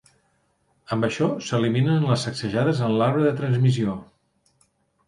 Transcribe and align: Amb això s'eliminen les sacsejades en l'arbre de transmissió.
Amb 0.95 1.05
això 1.07 1.27
s'eliminen 1.49 2.09
les 2.13 2.27
sacsejades 2.29 2.83
en 2.89 2.99
l'arbre 3.03 3.31
de 3.31 3.39
transmissió. 3.45 3.99